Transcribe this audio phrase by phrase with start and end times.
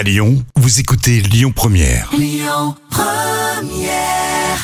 [0.00, 2.10] À Lyon, vous écoutez Lyon Première.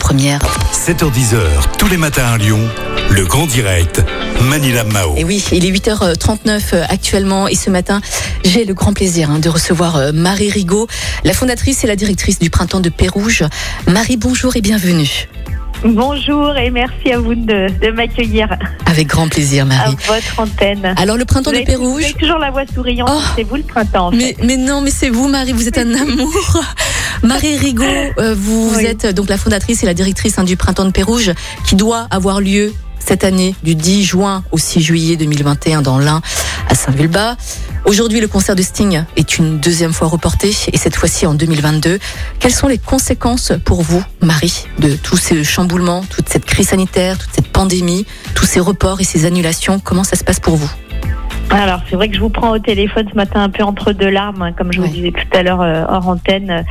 [0.01, 0.41] Première.
[0.73, 2.67] 7h10h, tous les matins à Lyon,
[3.11, 4.03] le grand direct,
[4.49, 5.15] Manila Mao.
[5.19, 8.01] Et oui, il est 8h39 euh, actuellement et ce matin,
[8.47, 10.87] j'ai le grand plaisir hein, de recevoir euh, Marie Rigaud,
[11.23, 13.45] la fondatrice et la directrice du Printemps de Pérouge.
[13.87, 15.29] Marie, bonjour et bienvenue.
[15.85, 18.49] Bonjour et merci à vous de, de m'accueillir
[18.87, 19.97] Avec grand plaisir, à Marie.
[20.07, 20.95] votre antenne.
[20.97, 22.05] Alors, le Printemps Vous de avez- Vous Pérouge.
[22.05, 23.21] avez toujours la voix souriante, Oh.
[23.37, 24.09] c'est vous le printemps.
[24.09, 24.17] en fait.
[24.17, 26.33] Mais, mais non, mais c'est vous, Marie, vous êtes un amour.
[27.23, 27.85] Marie Rigaud,
[28.19, 28.87] euh, vous Oui.
[28.87, 31.33] êtes donc la fondatrice et la directrice hein, du Printemps de Pérouge
[31.67, 36.21] qui doit avoir lieu cette année du 10 juin au 6 juillet 2021 dans l'Ain
[36.69, 37.37] à Saint-Vulbas.
[37.85, 41.99] Aujourd'hui, le concert de Sting est une deuxième fois reporté et cette fois-ci en 2022.
[42.41, 47.19] Quelles sont les conséquences pour vous, Marie, de tous ces chamboulements, toute cette crise sanitaire,
[47.19, 49.79] toute cette pandémie, tous ces reports et ces annulations?
[49.79, 50.71] Comment ça se passe pour vous?
[51.51, 54.11] Alors c'est vrai que je vous prends au téléphone ce matin un peu entre deux
[54.11, 56.51] larmes, hein, comme je vous disais tout à l'heure euh, hors antenne.
[56.51, 56.63] Euh,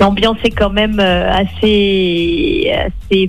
[0.00, 3.26] L'ambiance est quand même euh, assez, assez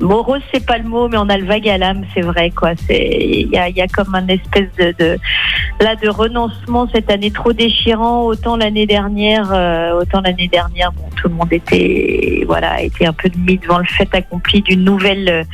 [0.00, 2.70] morose, c'est pas le mot, mais on a le vague à l'âme, c'est vrai quoi.
[2.86, 5.18] C'est il y a, y a comme un espèce de, de
[5.80, 8.24] là de renoncement cette année trop déchirant.
[8.24, 13.14] Autant l'année dernière, euh, autant l'année dernière, bon tout le monde était voilà était un
[13.14, 15.44] peu mis devant le fait accompli d'une nouvelle euh,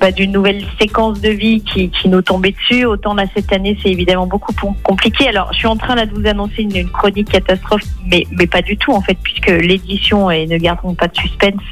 [0.00, 2.84] bah, d'une nouvelle séquence de vie qui, qui nous tombait dessus.
[2.84, 5.28] Autant là cette année, c'est évidemment beaucoup plus compliqué.
[5.28, 8.46] Alors, je suis en train là de vous annoncer une, une chronique catastrophe, mais, mais
[8.46, 11.62] pas du tout en fait, puisque l'édition et ne gardons pas de suspense,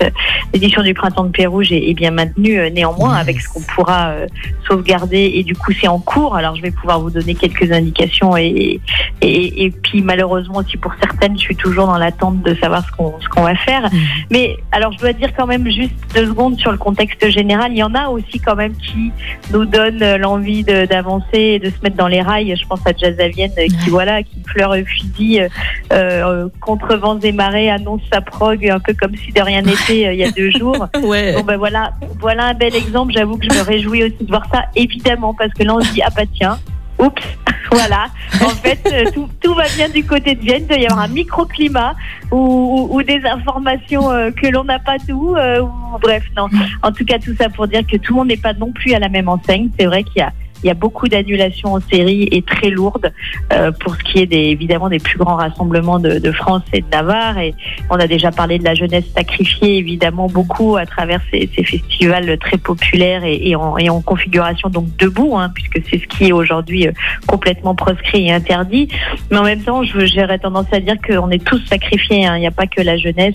[0.52, 4.08] l'édition du printemps de Pérouge est, est bien maintenue euh, néanmoins avec ce qu'on pourra
[4.08, 4.26] euh,
[4.66, 6.34] sauvegarder et du coup c'est en cours.
[6.36, 8.80] Alors, je vais pouvoir vous donner quelques indications et,
[9.20, 12.92] et, et puis malheureusement aussi pour certaines, je suis toujours dans l'attente de savoir ce
[12.92, 13.88] qu'on qu'on va faire.
[14.30, 17.72] Mais alors, je dois dire quand même juste deux secondes sur le contexte général.
[17.72, 19.12] Il y en a aussi quand même qui
[19.52, 22.54] nous donnent l'envie d'avancer et de se mettre dans les rails.
[22.56, 25.48] Je pense à Jazzavienne euh, qui, voilà, qui pleure le fusil euh,
[25.92, 30.06] euh, contre vents et marées, annonce sa prog un peu comme si de rien n'était
[30.06, 30.88] euh, il y a deux jours.
[31.04, 31.34] Ouais.
[31.34, 33.12] Bon ben voilà, voilà un bel exemple.
[33.12, 35.92] J'avoue que je me réjouis aussi de voir ça, évidemment, parce que là on se
[35.92, 36.58] dit ah bah tiens,
[36.98, 37.22] oups,
[37.70, 38.06] voilà.
[38.42, 40.62] En fait, euh, tout, tout va bien du côté de Vienne.
[40.62, 41.94] Il doit y avoir un microclimat
[42.30, 45.34] ou, ou, des informations euh, que l'on n'a pas tout.
[45.36, 45.62] euh,
[46.00, 46.48] bref, non.
[46.82, 48.94] En tout cas, tout ça pour dire que tout le monde n'est pas non plus
[48.94, 49.70] à la même enseigne.
[49.78, 50.32] C'est vrai qu'il y a
[50.64, 53.12] il y a beaucoup d'annulations en série et très lourdes
[53.52, 56.80] euh, pour ce qui est des, évidemment des plus grands rassemblements de, de France et
[56.80, 57.36] de Navarre.
[57.38, 57.54] Et
[57.90, 62.38] on a déjà parlé de la jeunesse sacrifiée, évidemment, beaucoup à travers ces, ces festivals
[62.38, 66.24] très populaires et, et, en, et en configuration donc debout, hein, puisque c'est ce qui
[66.28, 66.92] est aujourd'hui euh,
[67.26, 68.88] complètement proscrit et interdit.
[69.30, 72.24] Mais en même temps, j'aurais tendance à dire qu'on est tous sacrifiés.
[72.26, 72.36] hein.
[72.38, 73.34] Il n'y a pas que la jeunesse,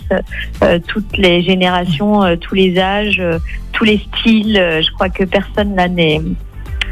[0.64, 3.38] euh, toutes les générations, euh, tous les âges, euh,
[3.72, 4.58] tous les styles.
[4.58, 6.22] euh, je crois que personne là n'est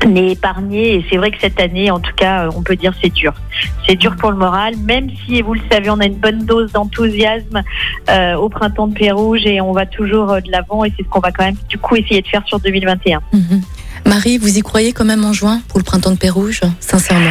[0.07, 2.93] n'est épargné et c'est vrai que cette année en tout cas euh, on peut dire
[3.01, 3.33] c'est dur
[3.87, 6.71] c'est dur pour le moral même si vous le savez on a une bonne dose
[6.71, 7.61] d'enthousiasme
[8.09, 11.09] euh, au printemps de Pérouge et on va toujours euh, de l'avant et c'est ce
[11.09, 13.61] qu'on va quand même du coup essayer de faire sur 2021 Mhm.
[14.07, 17.29] Marie, vous y croyez quand même en juin pour le printemps de Pérouge, sincèrement?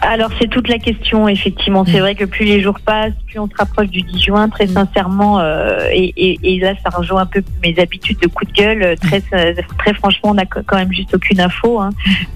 [0.00, 1.84] Alors c'est toute la question, effectivement.
[1.84, 2.00] C'est Mm.
[2.00, 5.40] vrai que plus les jours passent, plus on se rapproche du 10 juin, très sincèrement.
[5.40, 8.82] euh, et, et, et là, ça rejoint un peu mes habitudes de coup de gueule.
[8.82, 11.80] Euh, Très, euh, très franchement, on n'a quand même juste aucune info.
[11.80, 11.90] hein.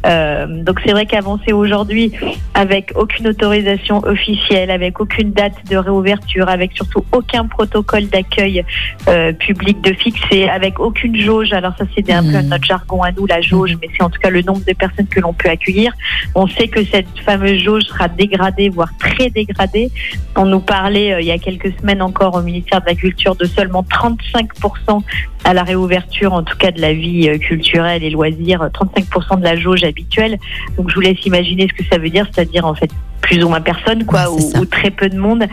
[0.07, 2.13] Euh, donc c'est vrai qu'avancer aujourd'hui
[2.55, 8.65] avec aucune autorisation officielle, avec aucune date de réouverture, avec surtout aucun protocole d'accueil
[9.09, 11.53] euh, public de fixé, avec aucune jauge.
[11.53, 12.33] Alors ça, c'est un Mm.
[12.33, 14.73] peu notre jargon à nous, la jauge, mais c'est en tout cas le nombre de
[14.73, 15.93] personnes que l'on peut accueillir.
[16.35, 19.91] On sait que cette fameuse jauge sera dégradée, voire très dégradée.
[20.37, 23.37] On nous parlait euh, il y a quelques semaines encore au ministère de la Culture
[23.37, 25.03] de seulement 35%
[25.45, 29.39] à la réouverture, en tout cas de la vie euh, culturelle et loisirs, euh, 35%
[29.39, 30.39] de la jauge habituelle.
[30.77, 32.91] Donc je vous laisse imaginer ce que ça veut dire, c'est-à-dire en fait
[33.21, 35.45] plus ou moins personne, quoi, Ouais, ou très peu de monde.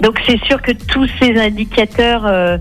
[0.00, 2.58] Donc c'est sûr que tous ces indicateurs euh,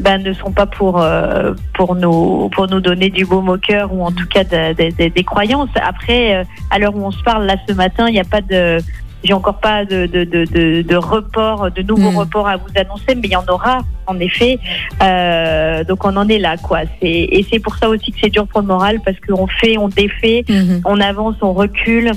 [0.00, 3.92] ben, ne sont pas pour euh, pour nous pour nous donner du baume au cœur
[3.92, 5.70] ou en tout cas de- de- de- des croyances.
[5.80, 8.40] Après, euh, à l'heure où on se parle là ce matin, il n'y a pas
[8.40, 8.78] de
[9.24, 12.18] j'ai encore pas de, de, de, de, de report, de nouveaux Mm.
[12.18, 14.60] reports à vous annoncer, mais il y en aura en effet.
[15.02, 16.82] Euh, donc on en est là, quoi.
[17.02, 19.88] Et c'est pour ça aussi que c'est dur pour le moral parce qu'on fait, on
[19.88, 20.82] défait, Mhm.
[20.84, 22.12] on avance, on recule.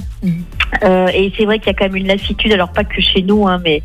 [0.83, 3.21] Euh, et c'est vrai qu'il y a quand même une lassitude, alors pas que chez
[3.21, 3.81] nous, hein, mais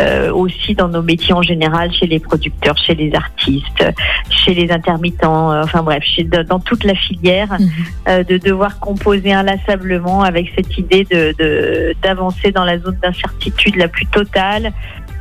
[0.00, 3.84] euh, aussi dans nos métiers en général, chez les producteurs, chez les artistes,
[4.30, 7.68] chez les intermittents, euh, enfin bref, chez, dans toute la filière, Mhm.
[8.08, 13.76] euh, de devoir composer inlassablement avec cette idée de de- d'avancer dans la zone d'incertitude
[13.76, 14.72] la plus totale.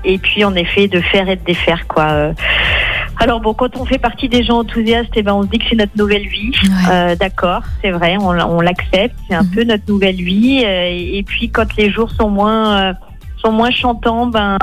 [0.06, 2.32] Et puis en effet de faire et de défaire quoi.
[3.20, 5.60] Euh, Alors bon, quand on fait partie des gens enthousiastes, eh ben on se dit
[5.60, 6.52] que c'est notre nouvelle vie.
[6.64, 6.92] Ouais.
[6.92, 9.52] Euh, D'accord, c'est vrai, on, on l'accepte, c'est un Mhm.
[9.52, 10.64] peu notre nouvelle vie.
[10.66, 12.94] euh, et, puis quand les jours sont moins euh,
[13.44, 14.58] sont moins chantants, ben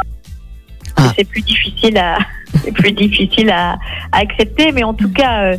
[0.97, 1.13] Ah.
[1.17, 2.19] C'est plus difficile à,
[2.75, 3.73] plus difficile à,
[4.13, 5.53] à, accepter, mais en tout cas.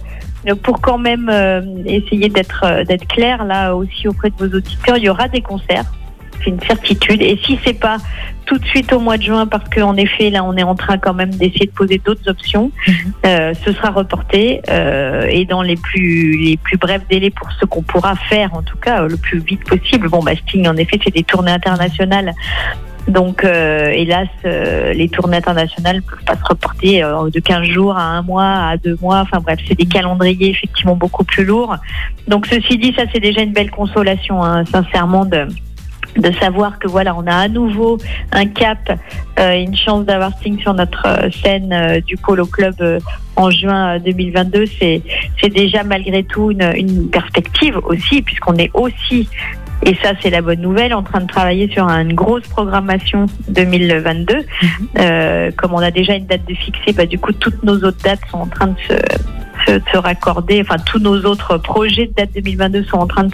[0.62, 1.28] pour quand même
[1.88, 5.86] essayer d'être d'être clair là aussi auprès de vos auditeurs, il y aura des concerts
[6.46, 7.22] c'est une certitude.
[7.22, 7.98] Et si c'est pas
[8.46, 10.98] tout de suite au mois de juin, parce qu'en effet, là, on est en train
[10.98, 12.96] quand même d'essayer de poser d'autres options, mhm.
[13.26, 17.66] euh, ce sera reporté euh, et dans les plus les plus brefs délais pour ce
[17.66, 20.10] qu'on pourra faire, en tout cas, le plus vite possible.
[20.10, 22.34] Bon, bah, Sting, en effet, c'est des tournées internationales.
[23.08, 28.02] Donc, euh, hélas, les tournées internationales ne peuvent pas se reporter de 15 jours à
[28.02, 29.20] un mois, à deux mois.
[29.20, 31.76] Enfin bref, c'est des calendriers effectivement beaucoup plus lourds.
[32.28, 35.46] Donc, ceci dit, ça c'est déjà une belle consolation, hein, sincèrement, de,
[36.18, 37.98] de savoir que voilà, on a à nouveau
[38.32, 38.80] un cap,
[39.40, 42.76] euh, une chance d'avoir Sting sur notre euh, scène euh, du Polo Club
[43.36, 45.02] en juin 2022, c'est
[45.42, 49.28] c'est déjà malgré tout une, une perspective aussi, puisqu'on est aussi
[49.86, 54.36] et ça, c'est la bonne nouvelle, en train de travailler sur une grosse programmation 2022.
[54.36, 55.52] Mhm.
[55.58, 58.22] comme on a déjà une date de fixée, bah, du coup, toutes nos autres dates
[58.32, 58.94] sont en train de se,
[59.66, 60.62] se, raccorder.
[60.62, 63.32] Enfin, tous nos autres projets de date 2022 sont en train de,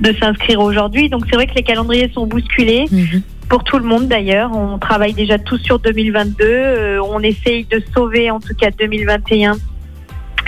[0.00, 1.08] de s'inscrire aujourd'hui.
[1.08, 2.86] Donc, c'est vrai que les calendriers sont bousculés.
[2.90, 3.22] Mhm.
[3.48, 6.44] Pour tout le monde d'ailleurs, on travaille déjà tous sur 2022.
[6.44, 9.56] Euh, on essaye de sauver en tout cas 2021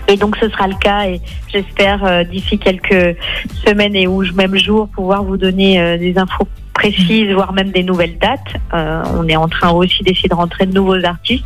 [0.09, 1.21] et donc ce sera le cas et
[1.53, 3.17] j'espère euh, d'ici quelques
[3.67, 7.83] semaines et ou même jours pouvoir vous donner euh, des infos précises, voire même des
[7.83, 8.41] nouvelles dates.
[8.75, 11.45] Euh, on est en train aussi d'essayer de rentrer de nouveaux artistes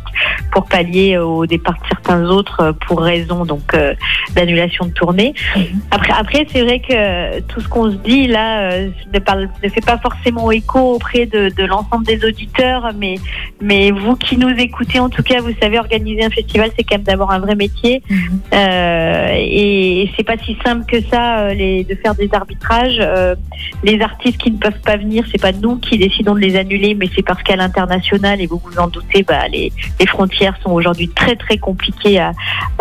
[0.51, 3.93] pour pallier au départ de certains autres euh, pour raison donc euh,
[4.35, 5.33] d'annulation de tournée.
[5.55, 5.63] Mhm.
[5.91, 9.69] Après, après c'est vrai que tout ce qu'on se dit là euh, ne, parle, ne
[9.69, 13.15] fait pas forcément écho auprès de, de l'ensemble des auditeurs, mais
[13.61, 16.95] mais vous qui nous écoutez, en tout cas, vous savez organiser un festival, c'est quand
[16.95, 18.41] même d'abord un vrai métier mhm.
[18.53, 23.01] euh, et, et c'est pas si simple que ça les, de faire des arbitrages.
[23.83, 26.95] les artistes qui ne peuvent pas venir c'est pas nous qui décidons de les annuler,
[26.95, 30.71] mais c'est parce qu'à l'international, et vous vous en doutez, bah, les, les frontières sont
[30.71, 32.31] aujourd'hui très très compliquées à,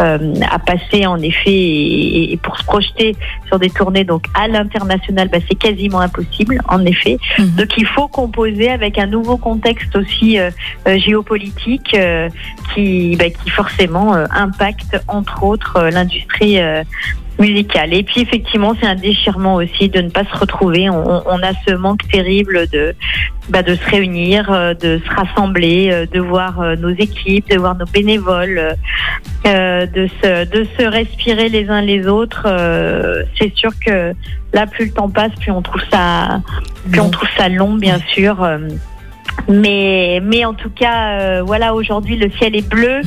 [0.00, 5.28] euh, à passer en effet, et, pour se projeter sur des tournées donc à l'international,
[5.28, 7.18] bah, c'est quasiment impossible en effet.
[7.38, 7.50] Mhm.
[7.56, 10.50] Donc il faut composer avec un nouveau contexte aussi euh,
[10.86, 11.96] euh, géopolitique
[12.74, 16.58] qui, bah, qui forcément impacte entre autres l'industrie
[17.38, 17.94] musicale.
[17.94, 20.90] Et puis effectivement, c'est un déchirement aussi de ne pas se retrouver.
[20.90, 22.94] On, on a ce manque terrible de
[23.48, 27.56] bah, de se réunir, euh, de se rassembler, euh, de voir euh, nos équipes, de
[27.56, 28.76] voir nos bénévoles,
[29.44, 32.46] de se de se respirer les uns les autres.
[33.38, 34.12] c'est sûr que
[34.52, 36.40] là, plus le temps passe, plus on trouve ça
[36.90, 38.46] plus on trouve ça long, bien sûr.
[39.48, 43.00] Mais mais en tout cas, voilà, aujourd'hui le ciel est bleu.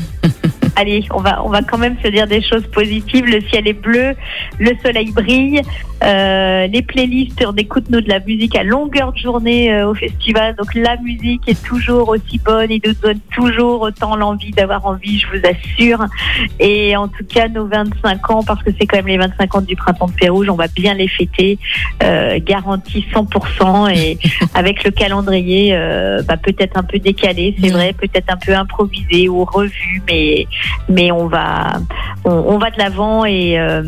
[0.75, 3.25] Allez, on va, on va quand même se dire des choses positives.
[3.25, 4.15] Le ciel est bleu,
[4.59, 5.61] le soleil brille,
[6.03, 9.93] euh, les playlists, on écoute nous de la musique à longueur de journée euh, au
[9.93, 10.55] festival.
[10.55, 15.19] Donc la musique est toujours aussi bonne, il nous donne toujours autant l'envie d'avoir envie,
[15.19, 16.05] je vous assure.
[16.59, 19.61] Et en tout cas, nos 25 ans, parce que c'est quand même les 25 ans
[19.61, 21.59] du printemps de Pérouge, on va bien les fêter,
[22.03, 23.95] euh, garantie 100%.
[23.95, 24.17] Et
[24.55, 29.29] avec le calendrier, euh, bah, peut-être un peu décalé, c'est vrai, peut-être un peu improvisé
[29.29, 30.47] ou revu, mais
[30.89, 31.79] mais on va
[32.23, 33.81] on, va de l'avant et euh,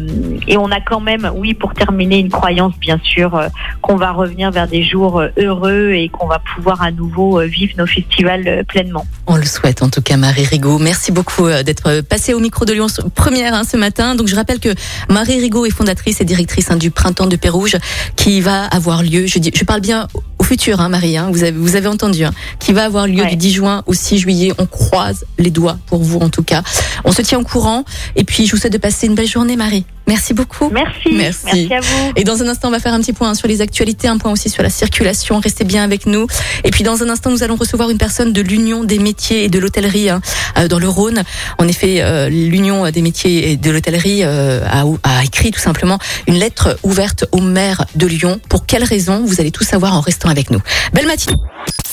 [0.47, 3.47] et on a quand même, oui, pour terminer, une croyance bien sûr euh,
[3.81, 7.73] qu'on va revenir vers des jours euh, heureux et qu'on va pouvoir à nouveau vivre
[7.77, 9.05] nos festivals pleinement.
[9.27, 10.79] On le souhaite en tout cas, Marie Rigaud.
[10.79, 14.15] Merci beaucoup d'être passée au micro de Lyon première hein, ce matin.
[14.15, 14.69] Donc je rappelle que
[15.09, 17.77] Marie Rigaud est fondatrice et directrice hein, du Printemps de Pérouge
[18.15, 19.25] qui va avoir lieu.
[19.27, 20.07] Je parle bien
[20.43, 21.15] au futur, hein, Marie.
[21.15, 22.25] Hein, vous avez vous avez entendu,
[22.59, 24.51] qui va avoir lieu du 10 juin au 6 juillet.
[24.57, 26.63] On croise les doigts pour vous en tout cas.
[27.05, 27.85] On se tient au courant.
[28.17, 29.85] Et puis, je vous souhaite de passer une belle journée, Marie.
[30.05, 30.69] Merci beaucoup.
[30.69, 31.09] Merci.
[31.13, 31.73] Merci.
[31.73, 32.11] à vous.
[32.17, 34.31] Et dans un instant, on va faire un petit point sur les actualités, un point
[34.31, 35.39] aussi sur la circulation.
[35.39, 36.27] Restez bien avec nous.
[36.65, 39.49] Et puis dans un instant, nous allons recevoir une personne de l'Union des métiers et
[39.49, 40.21] de l'hôtellerie hein,
[40.57, 41.23] euh, dans le Rhône.
[41.57, 45.97] En effet, euh, l'Union des métiers et de l'hôtellerie euh, a, a, écrit tout simplement
[46.27, 48.41] une lettre ouverte au maire de Lyon.
[48.49, 50.59] Pour quelles raisons Vous allez tout savoir en restant avec nous.
[50.93, 51.37] Belle matinée.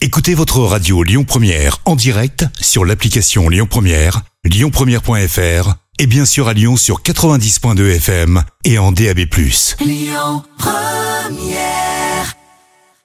[0.00, 6.48] Écoutez votre radio Lyon Première en direct sur l'application Lyon Première, lyonpremière.fr et bien sûr
[6.48, 9.18] à Lyon sur 90.2 FM et en DAB+.
[9.84, 11.99] Lyon Première